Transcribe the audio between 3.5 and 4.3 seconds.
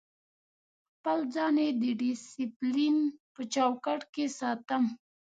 چوکاټ کې